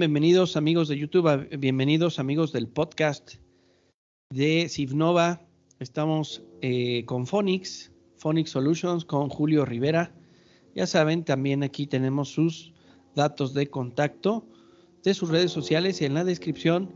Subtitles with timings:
[0.00, 3.34] bienvenidos amigos de YouTube, bienvenidos amigos del podcast
[4.30, 5.42] de Sivnova.
[5.78, 10.14] Estamos eh, con Phonics, Phonics Solutions, con Julio Rivera.
[10.74, 12.72] Ya saben, también aquí tenemos sus
[13.14, 14.48] datos de contacto
[15.04, 16.94] de sus redes sociales y en la descripción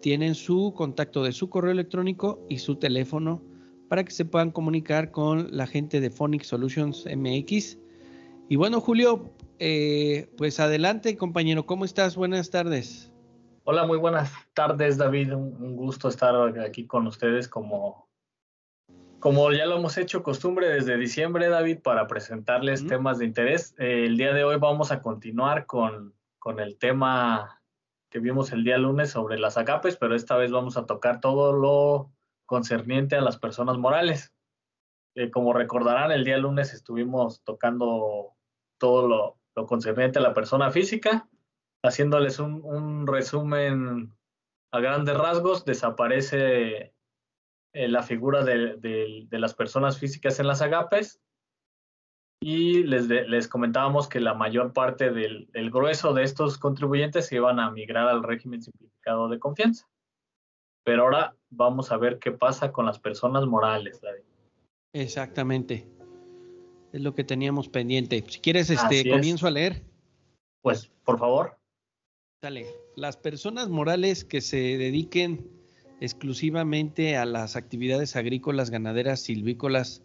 [0.00, 3.44] tienen su contacto de su correo electrónico y su teléfono
[3.88, 7.78] para que se puedan comunicar con la gente de Phonics Solutions MX.
[8.48, 9.30] Y bueno, Julio,
[9.60, 12.16] eh, pues adelante, compañero, ¿cómo estás?
[12.16, 13.12] Buenas tardes.
[13.64, 15.34] Hola, muy buenas tardes, David.
[15.34, 18.08] Un, gusto estar aquí con ustedes como,
[19.20, 23.74] como ya lo hemos hecho costumbre desde diciembre, David, para presentarles temas de interés.
[23.78, 27.62] Eh, el día de hoy vamos a continuar con, con el tema
[28.10, 31.52] que vimos el día lunes sobre las ACAPES, pero esta vez vamos a tocar todo
[31.52, 32.10] lo
[32.46, 34.32] concerniente a las personas morales.
[35.14, 38.32] Eh, como recordarán, el día lunes estuvimos tocando
[38.78, 41.28] todo lo, lo concerniente a la persona física,
[41.84, 44.12] haciéndoles un, resumen
[44.72, 46.92] a grandes rasgos, desaparece
[47.72, 51.20] eh, la figura de, las personas físicas en las agapes
[52.42, 57.70] y les, comentábamos que la mayor parte del, grueso de estos contribuyentes se iban a
[57.70, 59.86] migrar al régimen simplificado de confianza.
[60.84, 64.00] Pero ahora vamos a ver qué pasa con las personas morales,
[64.92, 65.86] Exactamente.
[66.92, 68.24] Es lo que teníamos pendiente.
[68.28, 69.82] Si quieres, este, comienzo a leer.
[70.62, 71.58] Pues, por favor.
[72.42, 72.66] Dale.
[72.96, 75.48] Las personas morales que se dediquen
[76.00, 80.02] exclusivamente a las actividades agrícolas, ganaderas, silvícolas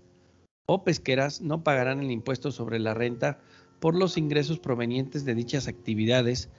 [0.67, 3.39] o pesqueras no pagarán el impuesto sobre la renta
[3.80, 6.50] por los ingresos provenientes de dichas actividades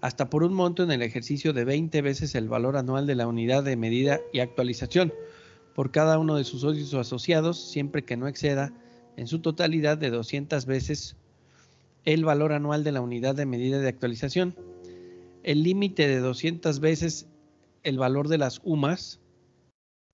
[0.00, 3.26] hasta por un monto en el ejercicio de 20 veces el valor anual de la
[3.26, 5.12] unidad de medida y actualización
[5.74, 8.72] por cada uno de sus socios o asociados, siempre que no exceda
[9.16, 11.16] en su totalidad de 200 veces
[12.04, 14.54] el valor anual de la unidad de medida de actualización.
[15.42, 17.26] El límite de 200 veces
[17.82, 19.20] el valor de las UMAS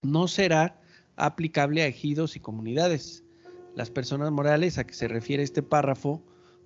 [0.03, 0.81] no será
[1.17, 3.25] aplicable a ejidos y comunidades.
[3.75, 6.23] Las personas morales a que se refiere este párrafo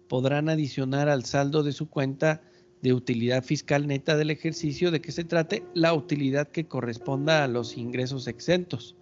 [0.09, 2.43] podrán adicionar al saldo de su cuenta
[2.83, 7.49] de utilidad fiscal neta del ejercicio de que se trate la utilidad que corresponda a
[7.49, 8.97] los ingresos exentos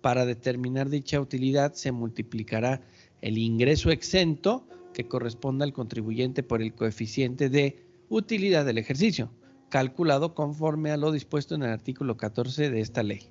[0.00, 2.80] para determinar dicha utilidad se multiplicará
[3.20, 9.30] el ingreso exento que corresponda al contribuyente por el coeficiente de utilidad del ejercicio,
[9.68, 13.30] calculado conforme a lo dispuesto en el artículo 14 de esta ley.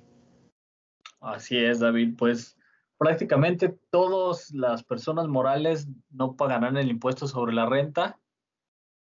[1.20, 2.14] Así es, David.
[2.16, 2.56] Pues
[2.98, 8.18] prácticamente todas las personas morales no pagarán el impuesto sobre la renta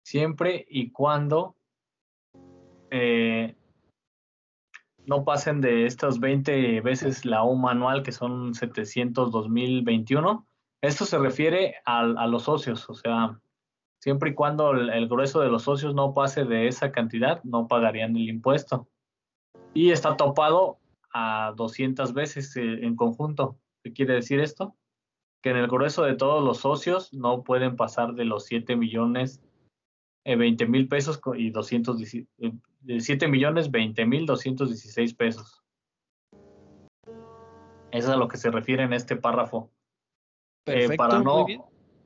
[0.03, 1.55] siempre y cuando
[2.91, 3.55] eh,
[5.07, 10.45] no pasen de estas 20 veces la U manual, que son 700 2021.
[10.81, 13.39] Esto se refiere a, los socios, o sea,
[13.99, 18.15] siempre y cuando el, grueso de los socios no pase de esa cantidad, no pagarían
[18.15, 18.87] el impuesto.
[19.73, 20.77] Y está topado
[21.13, 23.57] a 200 veces eh, en conjunto.
[23.83, 24.75] ¿Qué quiere decir esto?
[25.41, 29.41] Que en el grueso de todos los socios no pueden pasar de los 7 millones
[30.25, 35.63] 20 eh, mil pesos y 200, de 7 millones 20 mil 216 pesos.
[37.91, 39.71] Eso es a lo que se refiere en este párrafo.
[40.65, 41.45] Eh, para, no,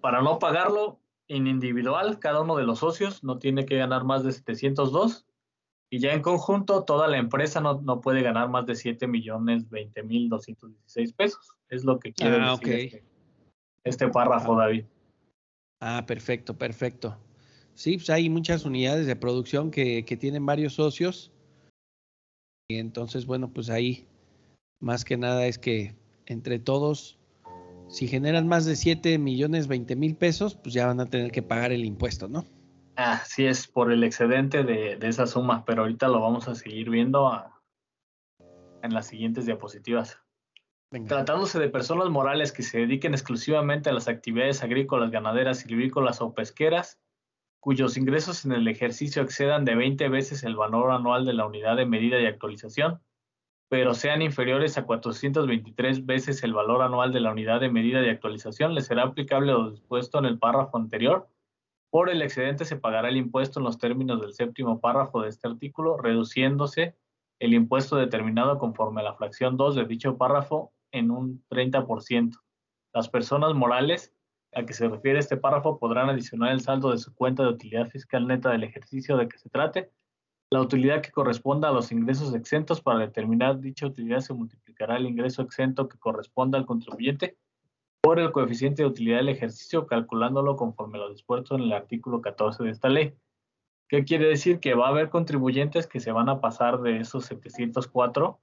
[0.01, 0.99] para no pagarlo
[1.29, 5.25] en individual, cada uno de los socios no tiene que ganar más de 702
[5.89, 10.03] y ya en conjunto toda la empresa no, puede ganar más de 7 millones 20
[10.03, 11.55] mil 216 pesos.
[11.69, 13.03] Es lo que quiere ah, decir este,
[13.83, 14.65] este, párrafo, ah.
[14.65, 14.85] David.
[15.79, 17.17] Ah, perfecto, perfecto.
[17.79, 21.31] Sí, pues hay muchas unidades de producción que, tienen varios socios.
[22.69, 24.05] Y entonces, bueno, pues ahí
[24.81, 25.95] más que nada es que
[26.25, 27.17] entre todos,
[27.87, 31.41] si generan más de 7 millones 20 mil pesos, pues ya van a tener que
[31.41, 32.43] pagar el impuesto, ¿no?
[32.97, 37.31] Así es, por el excedente de, esa suma, pero ahorita lo vamos a seguir viendo
[38.83, 40.19] en las siguientes diapositivas.
[41.07, 46.33] Tratándose de personas morales que se dediquen exclusivamente a las actividades agrícolas, ganaderas, silvícolas o
[46.33, 46.99] pesqueras,
[47.59, 51.75] cuyos ingresos en el ejercicio excedan de 20 veces el valor anual de la unidad
[51.75, 53.01] de medida y actualización,
[53.69, 58.09] pero sean inferiores a 423 veces el valor anual de la unidad de medida y
[58.09, 61.27] actualización, le será aplicable lo dispuesto en el párrafo anterior.
[61.91, 65.47] Por el excedente se pagará el impuesto en los términos del séptimo párrafo de este
[65.47, 66.95] artículo, reduciéndose
[67.39, 72.37] el impuesto determinado conforme a la fracción 2 de dicho párrafo en un 30%.
[72.93, 74.13] Las personas morales
[74.53, 77.89] a que se refiere este párrafo podrán adicionar el saldo de su cuenta de utilidad
[77.89, 79.91] fiscal neta del ejercicio de que se trate.
[80.51, 85.05] La utilidad que corresponda a los ingresos exentos para determinar dicha utilidad se multiplicará el
[85.05, 87.37] ingreso exento que corresponda al contribuyente
[88.01, 92.63] por el coeficiente de utilidad del ejercicio, calculándolo conforme lo dispuesto en el artículo 14
[92.63, 93.13] de esta ley.
[93.87, 94.59] ¿Qué quiere decir?
[94.59, 98.39] Que va a haber contribuyentes que se van a pasar de esos 704,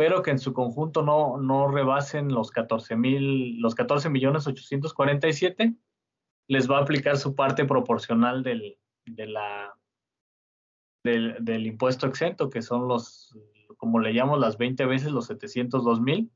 [0.00, 5.76] pero que en su conjunto no, no rebasen los 14 mil, los 14 millones 847,
[6.48, 9.78] les va a aplicar su parte proporcional del, de la,
[11.04, 13.38] del, del impuesto exento, que son los,
[13.76, 16.32] como le llamo, las 20 veces los 702 mil,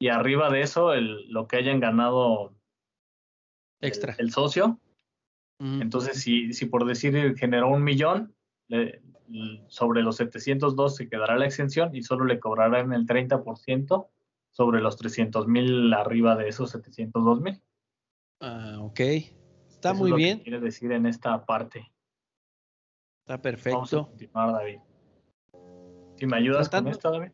[0.00, 2.56] y arriba de eso el, lo que hayan ganado
[3.80, 4.16] extra.
[4.18, 4.80] el, socio.
[5.60, 8.35] Entonces, si, si por decir generó un millón,
[9.68, 14.08] sobre los 702 se quedará la exención y solo le cobrarán el 30%
[14.50, 17.60] sobre los 300 mil arriba de esos 702 mil.
[18.40, 19.00] Ah, ok.
[19.68, 20.40] Está muy bien.
[20.40, 21.92] quiere decir en esta parte.
[23.24, 23.76] Está perfecto.
[23.76, 24.78] Vamos a continuar, David.
[26.16, 27.32] ¿Si me ayudas con esto, David?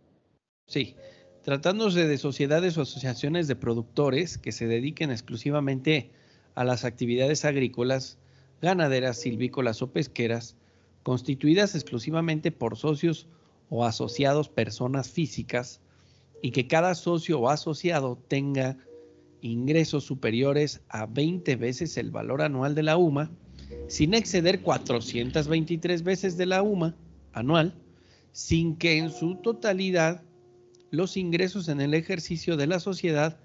[0.67, 0.97] Sí.
[1.43, 6.13] Tratándose de sociedades o asociaciones de productores que se dediquen exclusivamente
[6.55, 8.19] a las actividades agrícolas,
[8.61, 10.57] ganaderas, silvícolas o pesqueras,
[11.03, 13.27] constituidas exclusivamente por socios
[13.69, 15.81] o asociados personas físicas,
[16.43, 18.77] y que cada socio o asociado tenga
[19.41, 23.31] ingresos superiores a 20 veces el valor anual de la UMA,
[23.89, 26.95] sin exceder 423 veces de la UMA
[27.33, 27.75] anual,
[28.33, 30.23] sin que en su totalidad
[30.91, 33.39] los ingresos en el ejercicio de la sociedad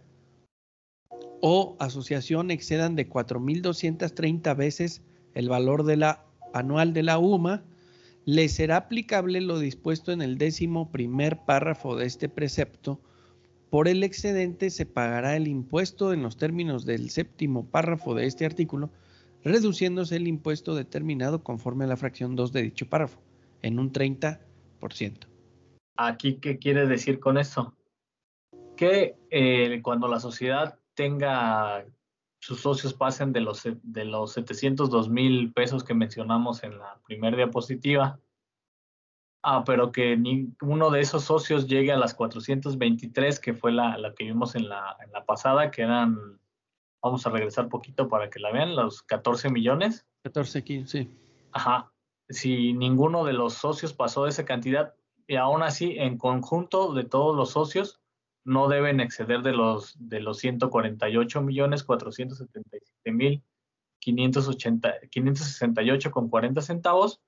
[1.42, 5.02] o asociación excedan de 4.230 veces
[5.34, 6.27] el valor de la
[6.58, 7.64] anual de la UMA,
[8.26, 13.00] le será aplicable lo dispuesto en el décimo primer párrafo de este precepto.
[13.70, 18.46] Por el excedente se pagará el impuesto en los términos del séptimo párrafo de este
[18.46, 18.90] artículo,
[19.44, 23.22] reduciéndose el impuesto determinado conforme a la fracción 2 de dicho párrafo,
[23.62, 24.40] en un 30%.
[25.96, 27.76] ¿Aquí qué quiere decir con eso?
[28.76, 31.86] Que eh, cuando la sociedad tenga
[32.40, 37.36] sus socios pasen de los, de los 702 mil pesos que mencionamos en la primera
[37.36, 38.20] diapositiva,
[39.44, 44.14] ah, pero que ninguno de esos socios llegue a las 423, que fue la, la
[44.14, 46.40] que vimos en la, en la pasada, que eran,
[47.02, 50.06] vamos a regresar poquito para que la vean, los 14 millones.
[50.24, 51.10] 14, 15, sí.
[51.52, 51.92] Ajá.
[52.30, 54.94] Si ninguno de los socios pasó esa cantidad,
[55.28, 58.00] y aún así, en conjunto de todos los socios,
[58.48, 63.44] no deben exceder de los, de los 148 millones 477 mil
[64.00, 67.20] 568 con 40 centavos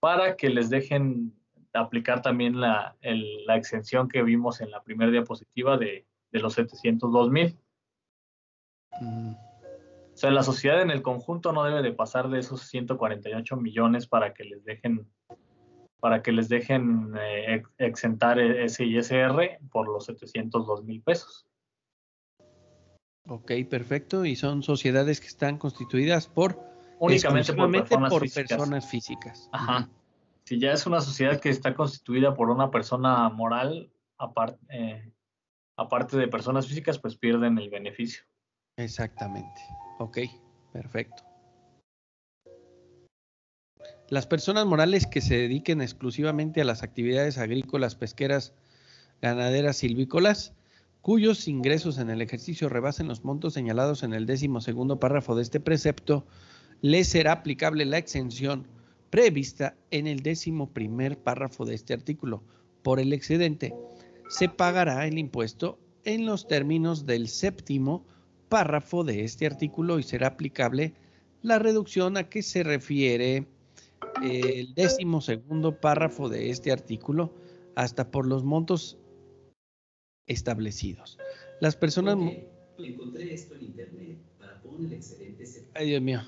[0.00, 1.34] para que les dejen
[1.72, 7.30] aplicar también la, la exención que vimos en la primera diapositiva de, de los 702
[7.30, 7.58] mil.
[9.00, 9.32] Mm.
[9.32, 14.06] O sea, la sociedad en el conjunto no debe de pasar de esos 148 millones
[14.06, 15.08] para que les dejen
[16.00, 21.46] para que les dejen eh, exentar e-, ese ISR por los 702 mil pesos.
[23.26, 24.24] Ok, perfecto.
[24.24, 26.58] Y son sociedades que están constituidas por
[26.98, 29.48] únicamente por, personas, físicas.
[29.52, 29.88] Ajá.
[30.44, 35.12] Si ya es una sociedad que está constituida por una persona moral, aparte, eh,
[35.76, 38.24] aparte de personas físicas, pues pierden el beneficio.
[38.76, 39.60] Exactamente.
[39.98, 40.18] Ok,
[40.72, 41.29] perfecto.
[44.10, 48.52] Las personas morales que se dediquen exclusivamente a las actividades agrícolas, pesqueras,
[49.22, 50.52] ganaderas, silvícolas,
[51.00, 55.42] cuyos ingresos en el ejercicio rebasen los montos señalados en el décimo segundo párrafo de
[55.42, 56.26] este precepto,
[56.82, 58.66] les será aplicable la exención
[59.10, 62.42] prevista en el décimo primer párrafo de este artículo.
[62.82, 63.76] Por el excedente,
[64.28, 68.04] se pagará el impuesto en los términos del séptimo
[68.48, 70.94] párrafo de este artículo y será aplicable
[71.42, 73.46] la reducción a que se refiere
[74.22, 77.34] el décimo segundo párrafo de este artículo
[77.74, 78.98] hasta por los montos
[80.26, 81.18] establecidos.
[81.60, 82.16] Las personas...
[82.78, 85.02] Encontré esto en internet para poner el
[85.74, 86.22] Ay, Dios mío.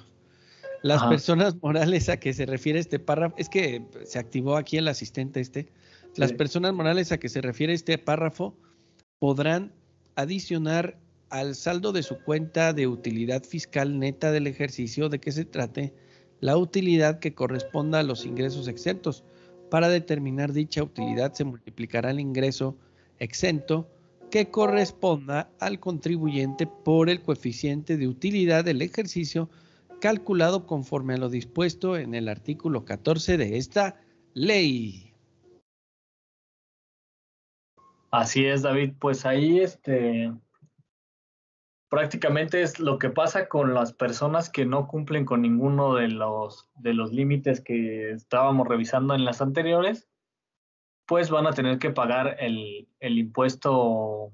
[0.83, 4.88] Las personas morales a que se refiere este párrafo, es que se activó aquí el
[4.88, 5.73] asistente este.
[6.17, 8.55] Las personas morales a que se refiere este párrafo
[9.19, 9.73] podrán
[10.17, 10.99] adicionar
[11.31, 15.95] al saldo de su cuenta de utilidad fiscal neta del ejercicio de que se trate
[16.42, 19.25] la utilidad que corresponda a los ingresos exentos.
[19.70, 22.76] Para determinar dicha utilidad se multiplicará el ingreso
[23.20, 23.88] exento
[24.28, 29.49] que corresponda al contribuyente por el coeficiente de utilidad del ejercicio
[30.00, 34.00] calculado conforme a lo dispuesto en el artículo 14 de esta
[34.34, 35.14] ley.
[38.11, 38.94] Así es, David.
[38.99, 40.32] Pues ahí este
[41.92, 46.70] prácticamente es lo que pasa con las personas que no cumplen con ninguno de los,
[46.76, 50.08] de los límites que estábamos revisando en las anteriores,
[51.04, 54.32] pues van a tener que pagar el, el impuesto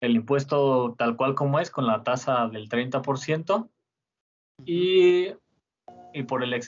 [0.00, 3.68] el impuesto tal cual como es, con la tasa del 30%.
[4.64, 5.34] Y
[6.14, 6.58] y por el,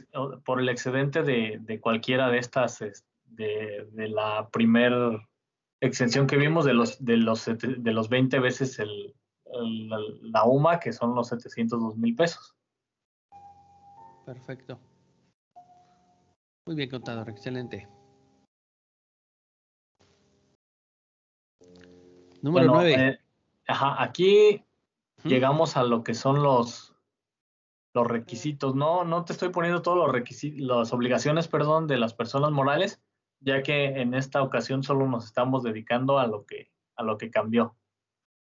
[0.44, 2.80] por el excedente de, cualquiera de estas,
[3.24, 4.92] de, de la primer
[5.80, 9.14] extensión que vimos de los, de los, de los 20 veces el,
[9.52, 12.56] la UMA, que son los 702 mil pesos.
[14.24, 14.78] Perfecto.
[16.66, 17.88] Muy bien, contador, excelente.
[22.42, 22.94] Número 9.
[22.94, 23.18] Eh,
[23.66, 24.64] ajá, aquí
[25.24, 26.94] llegamos a lo que son los,
[27.92, 28.74] los requisitos.
[28.74, 33.02] No, no te estoy poniendo todos los requisitos, las obligaciones, perdón, de las personas morales,
[33.40, 37.30] ya que en esta ocasión solo nos estamos dedicando a lo que, a lo que
[37.30, 37.76] cambió.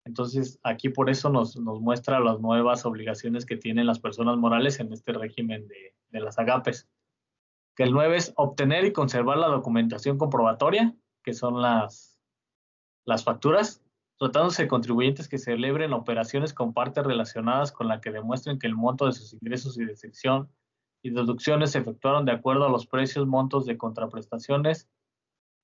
[0.04, 4.80] Entonces, aquí por eso nos, nos muestra las nuevas obligaciones que tienen las personas morales
[4.80, 6.88] en este régimen de, de las agapes.
[7.76, 12.20] Que el 9 es obtener y conservar la documentación comprobatoria, que son las,
[13.06, 13.82] las facturas,
[14.18, 18.74] tratándose de contribuyentes que celebren operaciones con partes relacionadas con la que demuestren que el
[18.74, 20.48] monto de sus ingresos y de sección
[21.02, 24.88] y deducciones se efectuaron de acuerdo a los precios, montos de contraprestaciones,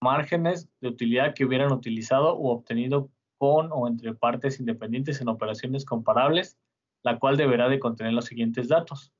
[0.02, 5.84] márgenes de utilidad que hubieran utilizado o obtenido con o entre partes independientes en operaciones
[5.84, 6.58] comparables,
[7.02, 9.12] la cual deberá de contener los siguientes datos.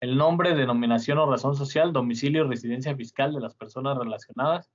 [0.00, 4.70] El nombre, denominación o razón social, domicilio y residencia fiscal de las personas relacionadas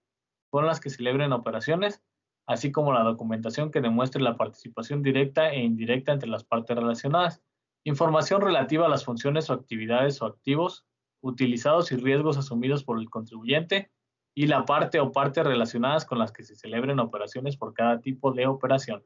[0.50, 2.02] con las que celebren operaciones,
[2.48, 7.42] así como la documentación que demuestre la participación directa e indirecta entre las partes relacionadas.
[7.84, 10.86] Información relativa a las funciones o actividades o activos
[11.22, 13.92] utilizados y riesgos asumidos por el contribuyente
[14.36, 18.32] y la parte o partes relacionadas con las que se celebren operaciones por cada tipo
[18.32, 19.04] de operación.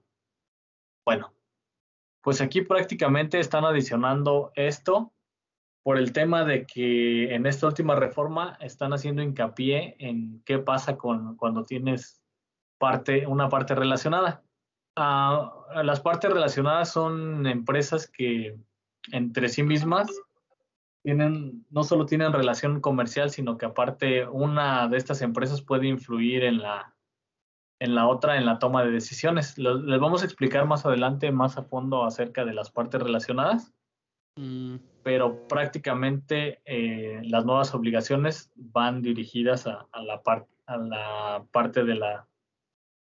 [1.06, 1.34] Bueno,
[2.22, 5.14] pues aquí prácticamente están adicionando esto
[5.84, 10.98] por el tema de que en esta última reforma están haciendo hincapié en qué pasa
[10.98, 12.22] con cuando tienes
[12.78, 14.44] parte, una parte relacionada.
[14.96, 15.52] Ah,
[15.84, 18.58] las partes relacionadas son empresas que
[19.12, 20.08] entre sí mismas
[21.04, 26.44] tienen, no solo tienen relación comercial, sino que aparte una de estas empresas puede influir
[26.44, 26.96] en la,
[27.80, 29.58] en la otra en la toma de decisiones.
[29.58, 33.74] les vamos a explicar más adelante, más a fondo acerca de las partes relacionadas,
[34.38, 34.76] mm.
[35.04, 40.22] pero prácticamente eh, las nuevas obligaciones van dirigidas a, la,
[40.66, 42.28] a la parte de la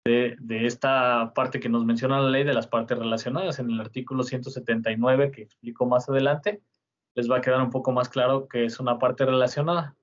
[0.05, 4.23] de, esta parte que nos menciona la ley de las partes relacionadas en el artículo
[4.23, 6.63] 179 que explico más adelante,
[7.15, 9.97] les va a quedar un poco más claro que es una parte relacionada.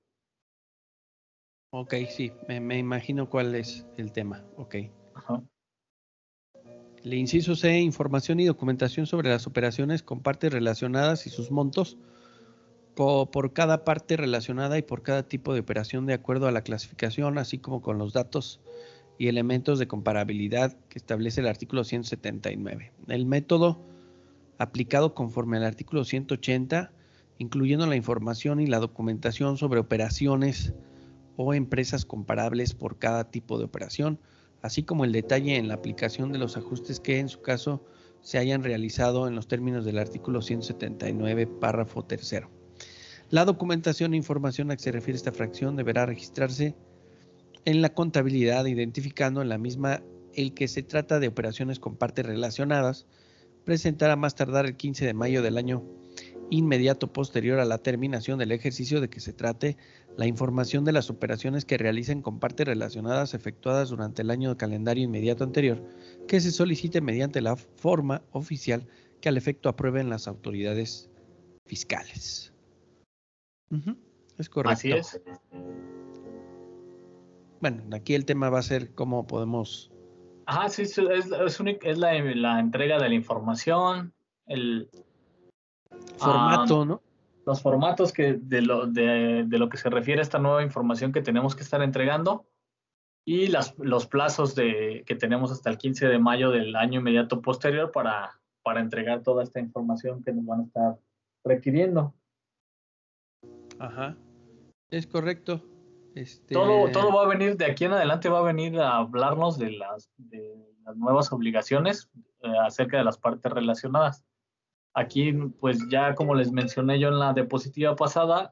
[1.71, 4.43] Ok, sí, me, imagino cuál es el tema.
[4.55, 4.75] Ok.
[7.03, 11.97] Le inciso C, información y documentación sobre las operaciones con partes relacionadas y sus montos
[12.95, 17.37] por cada parte relacionada y por cada tipo de operación de acuerdo a la clasificación,
[17.37, 18.59] así como con los datos
[19.19, 22.91] y elementos de comparabilidad que establece el artículo 179.
[23.07, 23.79] El método
[24.57, 26.91] aplicado conforme al artículo 180,
[27.37, 30.73] incluyendo la información y la documentación sobre operaciones
[31.35, 34.19] o empresas comparables por cada tipo de operación,
[34.61, 37.83] así como el detalle en la aplicación de los ajustes que en su caso
[38.21, 42.49] se hayan realizado en los términos del artículo 179, párrafo tercero.
[43.29, 46.75] La documentación e información a que se refiere esta fracción deberá registrarse
[47.65, 50.01] en la contabilidad, identificando en la misma
[50.33, 53.05] el que se trata de operaciones con partes relacionadas,
[53.65, 55.83] presentará más tardar el 15 de mayo del año
[56.49, 59.77] inmediato posterior a la terminación del ejercicio de que se trate
[60.15, 64.57] la información de las operaciones que realicen con partes relacionadas efectuadas durante el año de
[64.57, 65.83] calendario inmediato anterior,
[66.27, 68.87] que se solicite mediante la forma oficial
[69.21, 71.09] que al efecto aprueben las autoridades
[71.65, 72.53] fiscales.
[74.37, 74.73] Es correcto.
[74.73, 75.21] Así es.
[77.59, 79.91] Bueno, aquí el tema va a ser cómo podemos...
[80.45, 84.13] Ajá, sí, es, es, la, entrega de la información,
[84.45, 84.89] el...
[86.17, 87.01] Formato, ¿no?
[87.45, 91.21] Los formatos que de lo, de, lo que se refiere a esta nueva información que
[91.21, 92.45] tenemos que estar entregando
[93.25, 97.41] y las, los plazos de, que tenemos hasta el 15 de mayo del año inmediato
[97.41, 100.99] posterior para, para entregar toda esta información que nos van a estar
[101.45, 102.13] requiriendo.
[103.79, 104.17] Ajá,
[104.89, 105.61] es correcto.
[106.15, 109.57] Este, todo, todo va a venir, de aquí en adelante va a venir a hablarnos
[109.57, 110.09] de las,
[110.83, 112.09] las nuevas obligaciones
[112.41, 114.25] eh, acerca de las partes relacionadas.
[114.97, 118.51] Aquí, pues ya como les mencioné yo en la diapositiva pasada,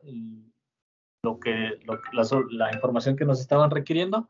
[1.23, 1.79] lo que,
[2.51, 4.29] la, información que nos estaban requiriendo,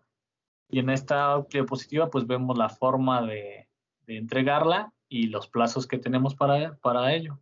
[0.69, 3.67] y en esta diapositiva pues vemos la forma de,
[4.07, 7.37] de entregarla y los plazos que tenemos para, para ello.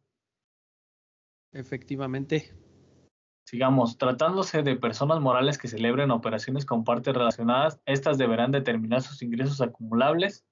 [1.51, 2.57] Efectivamente.
[3.45, 9.21] Sigamos, tratándose de personas morales que celebren operaciones con partes relacionadas, estas deberán determinar sus
[9.21, 10.43] ingresos acumulables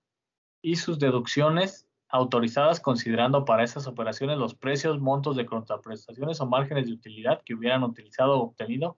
[0.62, 6.88] y sus deducciones, autorizadas considerando para esas operaciones los precios, montos de contraprestaciones o márgenes
[6.88, 8.98] de utilidad que hubieran utilizado o obtenido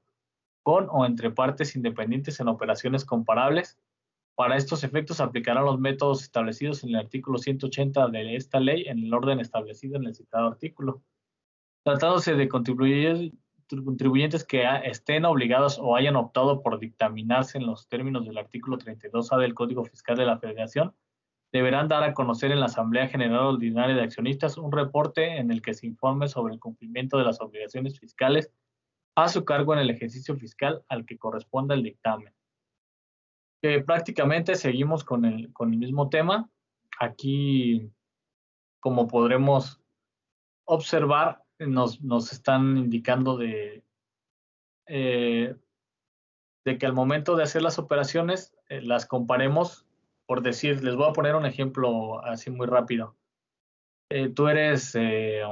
[0.63, 3.77] con o entre partes independientes en operaciones comparables.
[4.35, 8.99] Para estos efectos aplicarán los métodos establecidos en el artículo 180 de esta ley en
[8.99, 11.03] el orden establecido en el citado artículo.
[11.83, 18.39] Tratándose de contribuyentes que estén obligados o hayan optado por dictaminarse en los términos del
[18.39, 20.95] artículo 32A del Código Fiscal de la Federación,
[21.53, 25.61] deberán dar a conocer en la Asamblea General Ordinaria de Accionistas un reporte en el
[25.61, 28.51] que se informe sobre el cumplimiento de las obligaciones fiscales
[29.15, 32.33] a su cargo en el ejercicio fiscal al que corresponda el dictamen.
[33.85, 36.49] prácticamente seguimos con el, con el mismo tema.
[36.99, 37.89] Aquí,
[38.79, 39.79] como podremos
[40.65, 43.83] observar, nos, nos están indicando de,
[44.87, 45.55] eh,
[46.65, 49.87] de que al momento de hacer las operaciones eh, las comparemos
[50.33, 53.15] por decir, les voy a poner un ejemplo así muy rápido.
[54.09, 55.43] Eh, tú eres eh,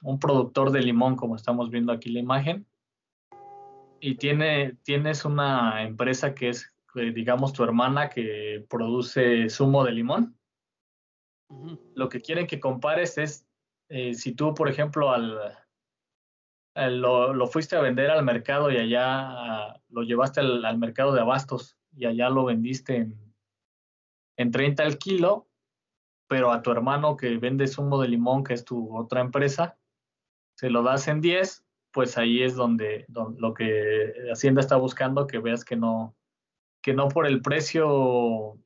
[0.00, 2.64] un productor de limón, como estamos viendo aquí la imagen,
[3.98, 9.90] y tiene, tienes una empresa que es, eh, digamos, tu hermana que produce zumo de
[9.90, 10.38] limón.
[11.96, 13.44] Lo que quieren que compares es
[13.88, 15.58] si tú, por ejemplo, al,
[16.76, 21.22] lo, lo, fuiste a vender al mercado y allá lo llevaste al, al mercado de
[21.22, 23.21] abastos y allá lo vendiste en
[24.36, 25.48] en 30 al kilo,
[26.28, 29.76] pero a tu hermano que vende zumo de limón, que es tu otra empresa,
[30.56, 35.38] se lo das en 10, pues ahí es donde, lo que Hacienda está buscando, que
[35.38, 36.16] veas que no,
[36.82, 38.58] que no por el precio,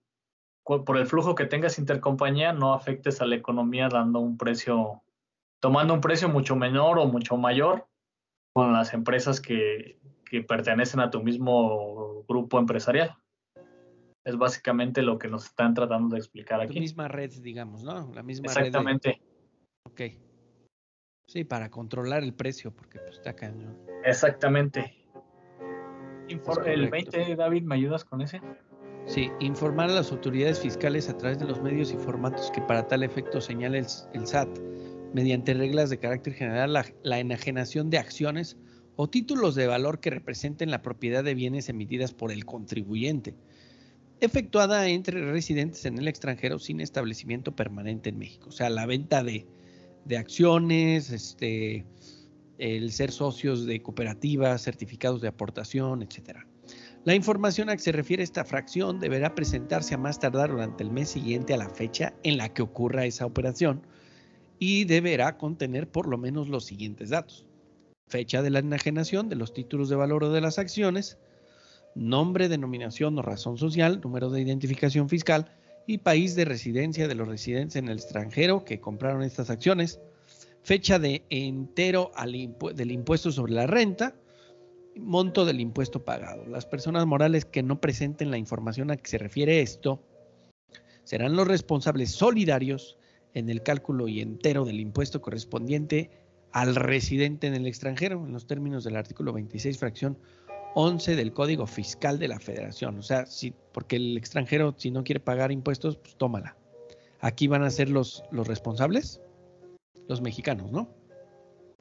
[0.63, 5.03] por el flujo que tengas intercompañía, no afectes a la economía dando un precio,
[5.61, 7.89] tomando un precio mucho menor o mucho mayor
[8.53, 13.17] con las empresas que, que pertenecen a tu mismo grupo empresarial.
[14.27, 16.75] Es básicamente lo que nos están tratando de explicar aquí.
[16.75, 18.13] La misma red, digamos, ¿no?
[18.13, 19.11] La misma Exactamente.
[19.11, 19.17] red.
[19.85, 20.19] Exactamente.
[20.19, 20.27] Ok.
[21.29, 23.79] Sí, para controlar el precio, porque pues está cañón.
[24.05, 24.97] Exactamente.
[26.29, 28.41] el 20, David, ¿me ayudas con ese?
[29.07, 32.89] Sí, informar a las autoridades fiscales a través de los medios y formatos que para
[32.89, 34.49] tal efecto señale el, SAT,
[35.15, 38.57] mediante reglas de carácter general, la, la, enajenación de acciones
[38.97, 43.37] o títulos de valor que representen la propiedad de bienes emitidas por el contribuyente,
[44.21, 48.49] efectuada entre residentes en el extranjero sin establecimiento permanente en México.
[48.49, 49.47] O sea, la venta de,
[50.17, 51.85] acciones, este,
[52.59, 56.39] el ser socios de cooperativas, certificados de aportación, etc.
[57.05, 60.91] La información a que se refiere esta fracción deberá presentarse a más tardar durante el
[60.91, 63.87] mes siguiente a la fecha en la que ocurra esa operación
[64.59, 67.47] y deberá contener por lo menos los siguientes datos.
[68.09, 71.19] Fecha de la enajenación de los títulos de valor o de las acciones,
[71.97, 75.51] nombre, denominación o razón social, número de identificación fiscal
[75.87, 80.01] y país de residencia de los residentes en el extranjero que compraron estas acciones,
[80.63, 82.13] fecha de entero
[82.75, 84.15] del impuesto sobre la renta,
[84.97, 86.47] monto del impuesto pagado.
[86.47, 90.03] Las personas morales que no presenten la información a que se refiere esto
[91.05, 92.99] serán los responsables solidarios
[93.33, 96.11] en el cálculo y entero del impuesto correspondiente
[96.53, 100.19] al residente en el extranjero, en los términos del artículo 26, fracción
[100.79, 102.99] 11 del Código Fiscal de la Federación.
[102.99, 106.55] O sea, si, porque el extranjero, si no quiere pagar impuestos, pues tómala.
[107.21, 109.23] Aquí van a ser los, los responsables,
[110.07, 110.91] los mexicanos, ¿no?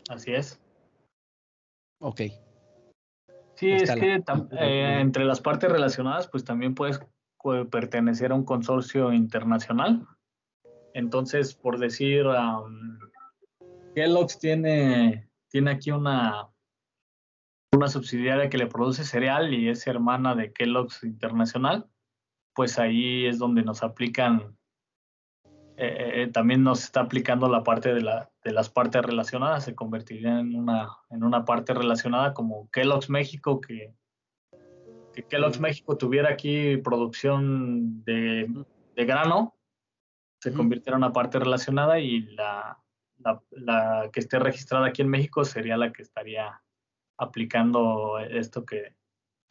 [0.07, 0.61] Así es.
[1.99, 2.21] Ok.
[3.55, 4.15] Sí, es que
[4.59, 7.01] eh, entre las partes relacionadas, pues también puedes
[7.69, 10.07] pertenecer a un consorcio internacional.
[10.93, 12.97] Entonces, por decir, um,
[13.93, 16.49] Kellogg's tiene, tiene aquí una,
[17.75, 21.87] una subsidiaria que le produce cereal y es hermana de Kellogg's Internacional,
[22.53, 24.57] pues ahí es donde nos aplican,
[25.77, 29.75] eh, eh, también nos está aplicando la parte de, la, de las partes relacionadas, se
[29.75, 33.93] convertiría en una, en una parte relacionada como Kellogg's México, que,
[35.13, 38.49] que Kellogg's México tuviera aquí producción de,
[38.95, 39.55] de grano,
[40.39, 42.79] se convirtiera en una parte relacionada y la,
[43.17, 46.61] la, la que esté registrada aquí en México sería la que estaría
[47.17, 48.95] aplicando esto que,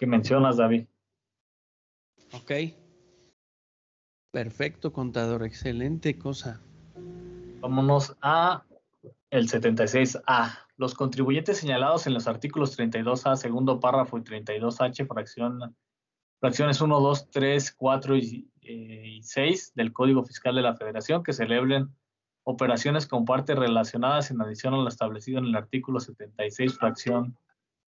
[0.07, 0.87] mencionas, David.
[2.33, 2.53] Ok.
[4.31, 5.45] Perfecto, contador.
[5.45, 6.61] Excelente cosa.
[7.61, 8.65] Vámonos a
[9.31, 10.59] el 76A.
[10.77, 15.77] Los contribuyentes señalados en los artículos 32A, segundo párrafo y 32H, fracción,
[16.41, 21.33] fracciones 1, 2, 3, 4 y, y 6 del Código Fiscal de la Federación que
[21.33, 21.95] celebren
[22.43, 27.39] operaciones con partes relacionadas en adición a lo establecido en el artículo 76, fracción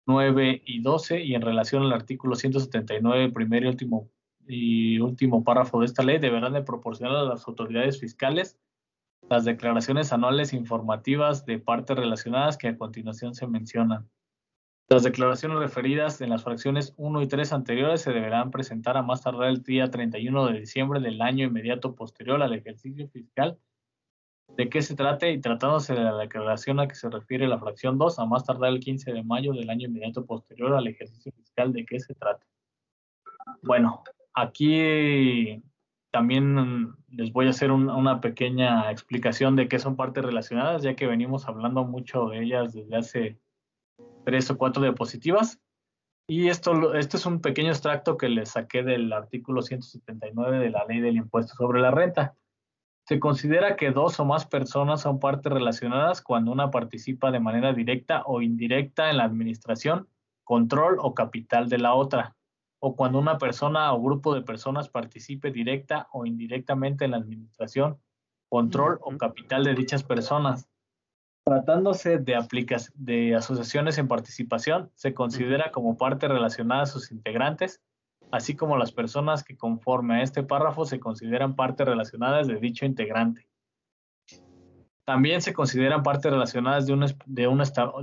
[0.09, 4.09] 9 y 12 y en relación al artículo 179, primero y último,
[4.47, 8.57] y último párrafo de esta ley, deberán de proporcionar a las autoridades fiscales
[9.29, 14.09] las declaraciones anuales informativas de partes relacionadas que a continuación se mencionan.
[14.87, 19.21] Las declaraciones referidas en las fracciones 1 y 3 anteriores se deberán presentar a más
[19.21, 23.59] tardar el día 31 de diciembre del año inmediato posterior al ejercicio fiscal
[24.59, 27.97] de qué se trate y tratándose de la declaración a que se refiere la fracción
[27.97, 31.71] 2 a más tardar el 15 de mayo del año inmediato posterior al ejercicio fiscal
[31.71, 32.45] de qué se trate.
[33.63, 35.63] Bueno, aquí
[36.11, 41.07] también les voy a hacer una pequeña explicación de qué son partes relacionadas, ya que
[41.07, 43.39] venimos hablando mucho de ellas desde hace
[44.25, 45.61] tres o cuatro diapositivas.
[46.27, 50.83] Y esto, este es un pequeño extracto que les saqué del artículo 179 de la
[50.83, 52.35] ley del impuesto sobre la renta.
[53.09, 57.73] Se considera que dos o más personas son partes relacionadas cuando una participa de manera
[57.73, 60.07] directa o indirecta en la administración,
[60.43, 62.35] control o capital de la otra,
[62.77, 67.97] o cuando una persona o grupo de personas participe directa o indirectamente en la administración,
[68.47, 70.69] control o capital de dichas personas,
[71.43, 72.37] Tratándose de,
[72.93, 77.81] de asociaciones en participación, se considera como parte relacionada a sus integrantes,
[78.31, 82.85] así como las personas que conforme a este párrafo se consideran partes relacionadas de dicho
[82.85, 83.47] integrante.
[85.05, 87.05] También se consideran partes relacionadas de un,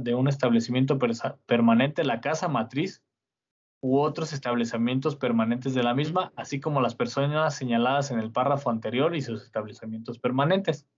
[0.03, 0.99] de un establecimiento
[1.47, 3.03] permanente, la casa matriz
[3.81, 8.71] u otros establecimientos permanentes de la misma, así como las personas señaladas en el párrafo
[8.71, 10.89] anterior y sus establecimientos permanentes.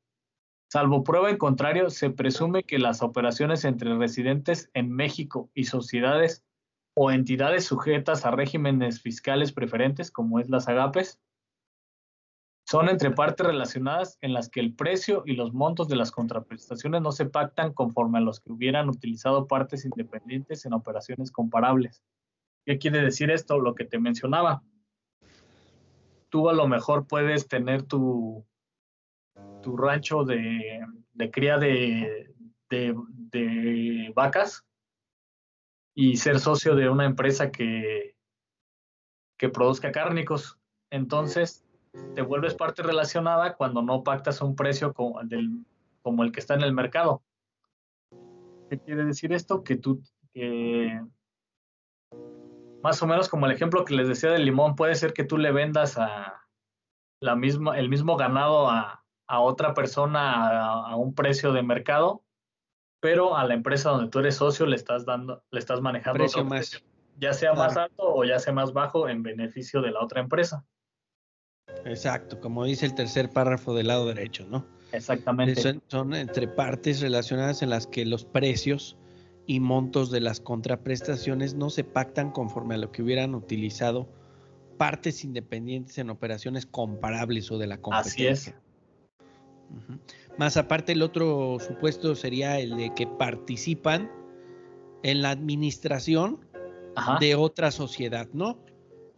[0.71, 6.45] Salvo prueba en contrario, se presume que las operaciones entre residentes en México y sociedades
[7.01, 11.21] o entidades sujetas a regímenes fiscales preferentes, como es las agapes,
[12.67, 17.01] son entre partes relacionadas en las que el precio y los montos de las contraprestaciones
[17.01, 22.03] no se pactan conforme a los que hubieran utilizado partes independientes en operaciones comparables.
[22.67, 23.61] ¿Qué quiere decir esto?
[23.61, 24.65] Lo que te mencionaba.
[26.31, 28.45] Tú a lo mejor puedes tener tu,
[29.63, 30.85] tu rancho de,
[31.31, 32.35] cría de,
[34.17, 34.65] vacas
[36.01, 38.15] y ser socio de una empresa que,
[39.37, 40.57] que produzca cárnicos.
[40.93, 41.67] Entonces,
[42.15, 45.21] te vuelves parte relacionada cuando no pactas un precio como,
[46.01, 47.25] como el que está en el mercado.
[48.71, 49.65] ¿Qué quiere decir esto?
[49.65, 50.01] Que tú,
[52.81, 55.37] más o menos como el ejemplo que les decía del limón, puede ser que tú
[55.37, 56.47] le vendas a
[57.19, 62.23] la misma, el mismo ganado a, a otra persona a, un precio de mercado,
[63.01, 66.45] pero a la empresa donde tú eres socio le estás dando, le estás manejando precio
[66.45, 66.83] más,
[67.19, 70.65] ya sea más alto o ya sea más bajo en beneficio de la otra empresa.
[71.85, 74.67] Exacto, como dice el tercer párrafo del lado derecho, ¿no?
[74.93, 75.61] Exactamente.
[75.61, 78.97] Son, son, entre partes relacionadas en las que los precios
[79.47, 84.09] y montos de las contraprestaciones no se pactan conforme a lo que hubieran utilizado
[84.79, 88.33] partes independientes en operaciones comparables o de la competencia.
[88.33, 88.55] Así es.
[90.38, 94.11] Más aparte, el otro supuesto sería el de que participan
[95.02, 96.40] en la administración
[97.20, 98.59] de otra sociedad, ¿no?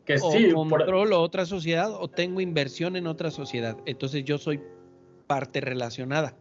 [0.05, 3.77] Que o sí, controlo otra sociedad o tengo inversión en otra sociedad.
[3.87, 4.61] Entonces yo soy
[5.27, 6.37] parte relacionada.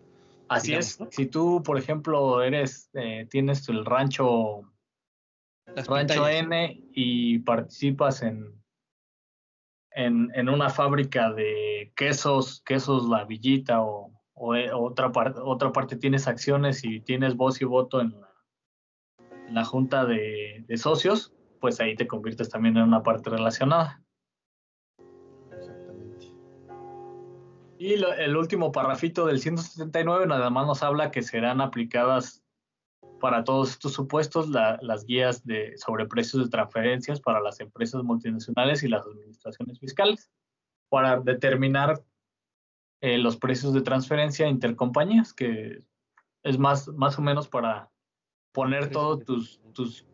[0.48, 0.98] Así es.
[1.12, 4.62] Si tú, por ejemplo, eres, eh, tienes el rancho,
[5.68, 8.59] rancho N y participas en,
[9.92, 14.12] en, una fábrica de quesos, quesos La Villita o,
[14.56, 18.16] eh, otra, parte otra parte tienes acciones y tienes voz y voto en
[19.50, 24.02] la, junta de, socios, pues ahí te conviertes también en una parte relacionada.
[25.52, 26.28] Exactamente.
[27.78, 32.44] Y el último parrafito del 179 nada más nos habla que serán aplicadas
[33.20, 38.84] para todos estos supuestos las guías de, sobre precios de transferencias para las empresas multinacionales
[38.84, 40.32] y las administraciones fiscales
[40.90, 42.04] para determinar
[43.02, 45.84] eh, los precios de transferencia intercompañías, que
[46.44, 47.92] es más, más o menos para
[48.52, 50.06] poner todas tus, tus,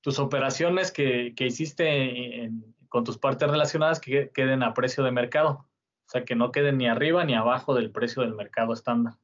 [0.00, 2.50] tus operaciones que, que hiciste
[2.88, 5.66] con tus partes relacionadas que queden a precio de mercado.
[6.06, 9.14] O sea, que no queden ni arriba ni abajo del precio del mercado estándar.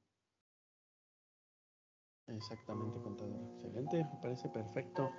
[2.29, 3.41] Exactamente, contador.
[3.55, 5.11] Excelente, me parece perfecto.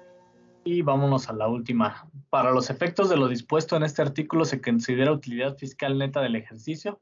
[0.64, 2.10] Y vámonos a la última.
[2.30, 6.36] Para los efectos de lo dispuesto en este artículo se considera utilidad fiscal neta del
[6.36, 7.02] ejercicio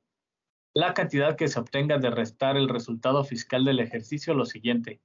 [0.75, 4.99] la cantidad que se obtenga de restar el resultado fiscal del ejercicio lo siguiente.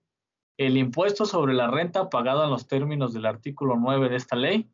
[0.59, 4.69] El impuesto sobre la renta pagado en los términos del artículo 9 de esta ley.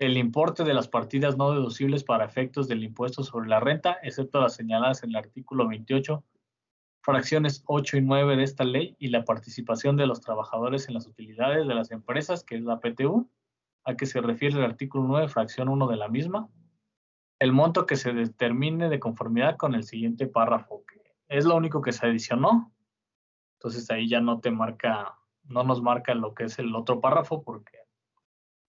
[0.00, 4.40] El importe de las partidas no deducibles para efectos del impuesto sobre la renta, excepto
[4.40, 6.24] las señaladas en el artículo 28
[7.06, 11.06] fracciones 8 y 9 de esta ley y la participación de los trabajadores en las
[11.06, 13.30] utilidades de las empresas, que es la PTU,
[13.84, 16.48] a que se refiere el artículo 9, fracción 1 de la misma.
[17.38, 21.80] el monto que se determine de conformidad con el siguiente párrafo, que es lo único
[21.82, 22.72] que se adicionó.
[23.58, 25.14] Entonces ahí ya no te marca,
[25.44, 27.78] no nos marca lo que es el otro párrafo porque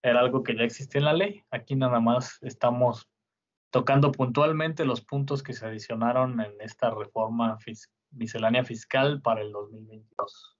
[0.02, 1.42] era algo que ya existe en la ley.
[1.50, 3.10] Aquí nada más estamos
[3.70, 7.58] tocando puntualmente los puntos que se adicionaron en esta reforma
[8.10, 10.58] miscelánea fiscal para el 2022.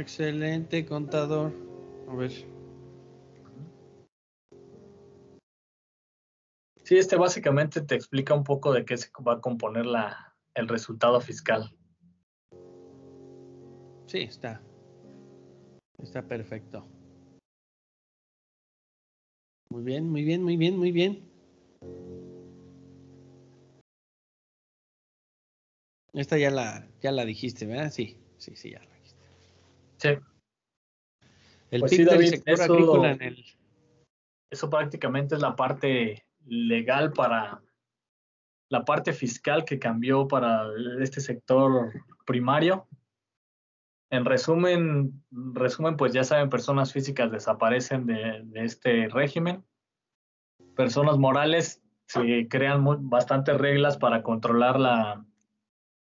[0.00, 1.52] Excelente, contador.
[2.08, 2.30] A ver.
[6.84, 10.68] Sí, este básicamente te explica un poco de qué se va a componer la, el
[10.68, 11.70] resultado fiscal.
[14.06, 14.62] Sí, está.
[15.98, 16.88] Está perfecto.
[19.70, 21.31] Muy bien, muy bien, muy bien, muy bien.
[26.12, 27.90] Esta ya la, ya la dijiste, ¿verdad?
[27.90, 29.22] Sí, sí, sí, ya la dijiste.
[29.96, 30.08] Sí.
[31.70, 33.44] El pues sector eso, agrícola en el...
[34.50, 37.62] Eso prácticamente es la parte legal para
[38.68, 40.66] la parte fiscal que cambió para
[41.00, 41.92] este sector
[42.26, 42.86] primario.
[44.10, 49.64] En resumen, resumen, pues ya saben, personas físicas desaparecen de, este régimen.
[50.76, 55.24] Personas morales se crean bastantes reglas para controlar la,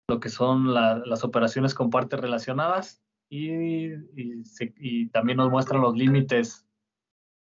[0.08, 3.90] lo que son las operaciones con partes relacionadas y,
[5.10, 6.66] también nos muestran los límites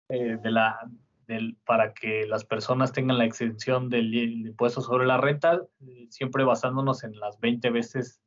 [0.09, 0.89] eh, de la,
[1.27, 6.43] del, para que las personas tengan la exención del, impuesto sobre la renta, eh, siempre
[6.43, 8.21] basándonos en las 20 veces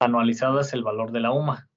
[0.00, 1.68] anualizadas el valor de la UMA.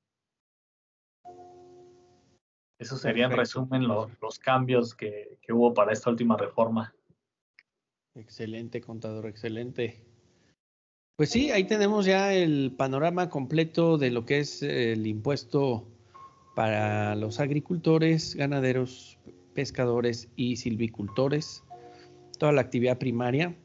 [2.80, 6.94] Eso sería en resumen los cambios que, hubo para esta última reforma.
[8.14, 10.13] Excelente, contador, excelente.
[11.16, 15.88] Pues sí, ahí tenemos ya el panorama completo de lo que es el impuesto
[16.56, 19.20] para los agricultores, ganaderos,
[19.54, 21.64] pescadores y silvicultores,
[22.40, 23.56] toda la actividad primaria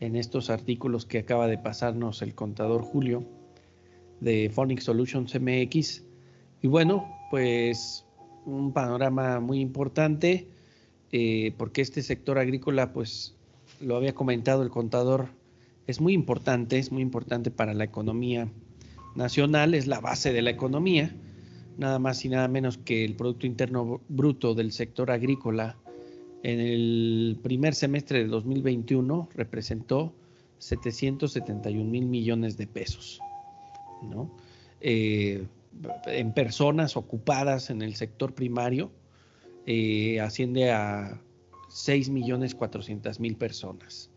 [0.00, 3.24] en estos artículos que acaba de pasarnos el contador Julio
[4.20, 6.02] de Phonics Solutions MX.
[6.62, 8.06] Y bueno, pues
[8.46, 10.48] un panorama muy importante
[11.12, 13.36] eh, porque este sector agrícola, pues
[13.82, 15.28] lo había comentado el contador,
[15.86, 18.48] es muy importante, es muy importante para la economía
[19.14, 21.14] nacional, es la base de la economía,
[21.78, 25.76] nada más y nada menos que el Producto Interno Bruto del sector agrícola
[26.42, 30.14] en el primer semestre de 2021 representó
[30.58, 33.20] 771 mil millones de pesos.
[34.02, 34.30] ¿no?
[34.80, 35.46] Eh,
[36.06, 38.90] en personas ocupadas en el sector primario
[39.66, 41.20] eh, asciende a
[41.68, 44.10] 6 millones 400 mil personas.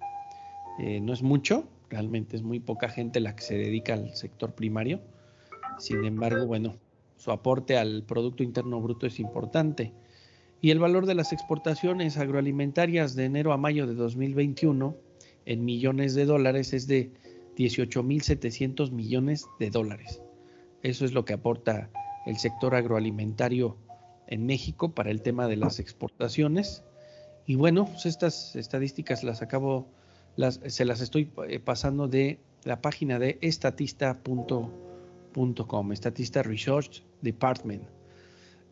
[0.79, 4.53] Eh, no es mucho, realmente es muy poca gente la que se dedica al sector
[4.53, 5.01] primario.
[5.77, 6.77] Sin embargo, bueno,
[7.17, 9.93] su aporte al Producto Interno Bruto es importante.
[10.61, 14.95] Y el valor de las exportaciones agroalimentarias de enero a mayo de 2021
[15.45, 17.11] en millones de dólares es de
[17.57, 20.21] 18.700 millones de dólares.
[20.81, 21.89] Eso es lo que aporta
[22.25, 23.77] el sector agroalimentario
[24.27, 26.83] en México para el tema de las exportaciones.
[27.45, 29.87] Y bueno, pues estas estadísticas las acabo,
[30.67, 37.83] se las estoy eh, pasando de la página de estatista.com, Estatista Research Department.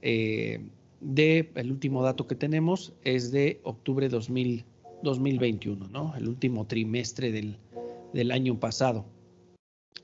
[0.01, 0.61] Eh,
[0.99, 4.65] de el último dato que tenemos es de octubre 2000,
[5.03, 6.15] 2021, ¿no?
[6.15, 7.57] El último trimestre del,
[8.13, 9.05] del año pasado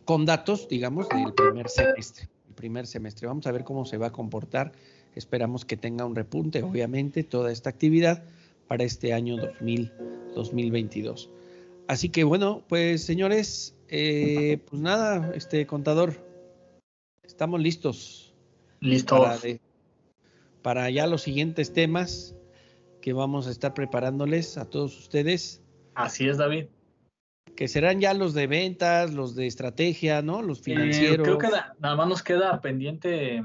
[0.06, 2.30] con datos, digamos, del primer semestre.
[2.56, 3.28] Primer semestre.
[3.28, 4.74] Vamos a ver cómo se va a comportar.
[5.16, 8.24] Esperamos que tenga un repunte, obviamente, toda esta actividad
[8.68, 9.38] para este año
[10.36, 11.30] 2022.
[11.88, 16.16] Así que bueno, pues señores, eh, pues nada, este contador,
[17.24, 18.34] estamos listos.
[18.80, 19.20] Listos.
[19.20, 19.60] Para,
[20.62, 22.36] para ya los siguientes temas
[23.02, 25.62] que vamos a estar preparándoles a todos ustedes.
[25.96, 26.66] Así es, David
[27.56, 30.42] que serán ya los de ventas, los de estrategia, ¿no?
[30.42, 31.26] Los eh, financieros.
[31.26, 31.48] creo que
[31.80, 33.44] nada más nos queda pendiente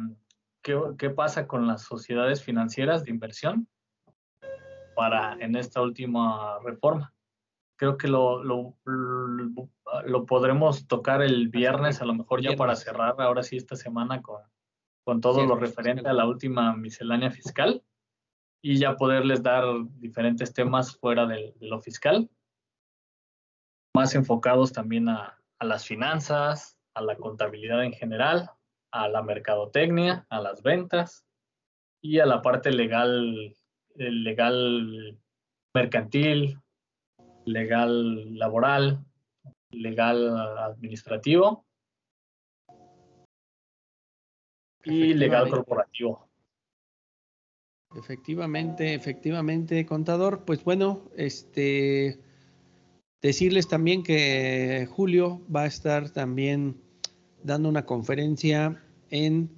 [0.62, 3.68] qué, qué, pasa con las sociedades financieras de inversión
[4.94, 7.12] para en esta última reforma.
[7.78, 13.14] Creo que lo, lo, lo, podremos tocar el viernes, a lo mejor ya para cerrar
[13.20, 14.42] ahora sí esta semana con,
[15.04, 17.82] con todo lo referente a la última miscelánea fiscal
[18.60, 19.64] y ya poderles dar
[20.00, 22.28] diferentes temas fuera de lo fiscal.
[23.94, 28.50] Más enfocados también a, las finanzas, a la contabilidad en general,
[28.90, 31.24] a la mercadotecnia, a las ventas
[32.02, 33.56] y a la parte legal,
[33.94, 35.18] legal
[35.74, 36.60] mercantil,
[37.52, 39.04] legal laboral,
[39.70, 41.64] legal administrativo
[44.84, 46.28] y legal corporativo.
[47.96, 50.44] Efectivamente, efectivamente, contador.
[50.44, 52.20] Pues bueno, este
[53.20, 56.80] decirles también que Julio va a estar también
[57.42, 59.50] dando una conferencia en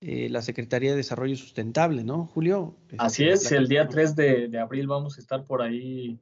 [0.00, 2.76] eh, la Secretaría de Desarrollo Sustentable, ¿no, Julio?
[2.98, 6.20] Así es, el día 3 de, de, abril vamos a estar por ahí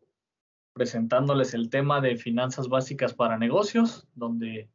[0.75, 4.69] presentándoles el tema de finanzas básicas para negocios, donde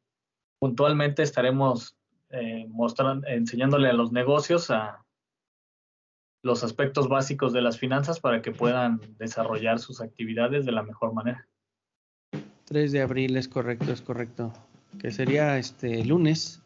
[0.60, 1.96] puntualmente estaremos
[2.32, 5.06] eh, mostrando, enseñándole a los negocios a
[6.42, 11.14] los aspectos básicos de las finanzas para que puedan desarrollar sus actividades de la mejor
[11.14, 11.48] manera.
[12.66, 14.54] 3 de abril es correcto, es correcto.
[15.00, 16.62] Que sería este lunes.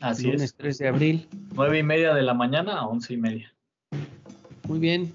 [0.00, 1.28] Así lunes 3 de abril.
[1.54, 3.54] 9 y media de la mañana a 11 y media.
[4.66, 5.12] Muy bien.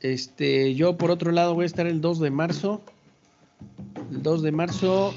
[0.00, 2.82] Este, yo por otro lado voy a estar el 2 de marzo.
[4.10, 5.14] El 2 de marzo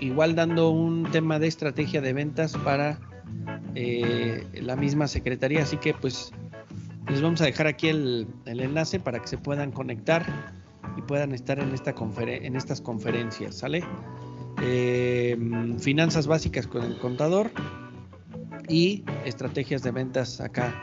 [0.00, 2.98] igual dando un tema de estrategia de ventas para
[3.74, 5.62] eh, la misma secretaría.
[5.62, 6.32] Así que pues
[7.08, 10.52] les vamos a dejar aquí el, enlace para que se puedan conectar
[10.96, 13.84] y puedan estar en, esta en estas conferencias, ¿sale?
[14.62, 15.36] Eh,
[15.78, 17.52] finanzas básicas con el contador
[18.68, 20.74] y estrategias de ventas acá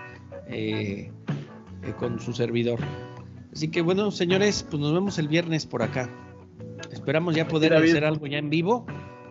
[0.48, 1.12] eh,
[2.00, 2.80] con su servidor.
[3.56, 6.10] Así que bueno, señores, pues nos vemos el viernes por acá.
[6.92, 8.86] Esperamos ya poder hacer algo ya en vivo,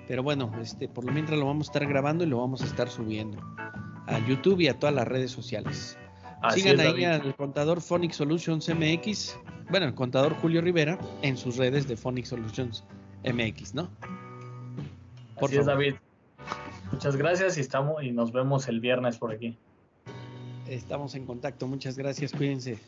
[0.08, 2.64] pero bueno, este, por lo mientras lo vamos a estar grabando y lo vamos a
[2.64, 3.38] estar subiendo
[4.06, 5.98] a YouTube y a todas las redes sociales.
[6.54, 9.38] Sigan ahí al contador Phonic Solutions MX,
[9.70, 12.84] bueno, el contador Julio Rivera en sus redes de Phonic Solutions
[13.24, 13.90] MX, ¿no?
[15.38, 15.94] Por Así es, David.
[16.92, 19.58] Muchas gracias y estamos y nos vemos el viernes por aquí.
[20.66, 21.66] Estamos en contacto.
[21.66, 22.32] Muchas gracias.
[22.32, 22.78] Cuídense.